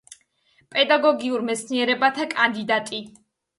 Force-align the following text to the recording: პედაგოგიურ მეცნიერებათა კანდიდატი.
პედაგოგიურ 0.75 1.45
მეცნიერებათა 1.51 2.29
კანდიდატი. 2.35 3.07